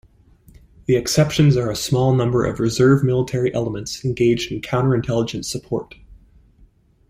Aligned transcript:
The 0.87 0.95
exceptions 0.95 1.55
are 1.57 1.69
a 1.69 1.75
small 1.75 2.15
number 2.15 2.43
of 2.43 2.59
reserve 2.59 3.03
military 3.03 3.53
elements 3.53 4.03
engaged 4.03 4.51
in 4.51 4.59
counter-intelligence 4.59 5.47
support. 5.47 5.93